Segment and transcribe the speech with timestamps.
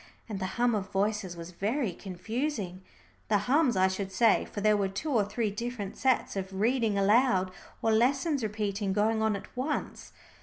[0.27, 2.81] And the hum of voices was very confusing,
[3.27, 6.97] the hums I should say, for there were two or three different sets of reading
[6.97, 7.51] aloud,
[7.83, 10.11] or lessons repeating, going on at once.